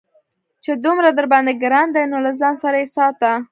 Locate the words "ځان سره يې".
2.39-2.87